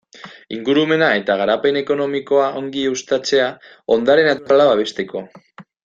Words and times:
Ingurumena 0.55 1.09
eta 1.17 1.35
garapen 1.41 1.77
ekonomikoa 1.83 2.47
ongi 2.63 2.87
uztatzea, 2.95 3.51
ondare 3.99 4.25
naturala 4.33 4.67
babesteko. 4.75 5.25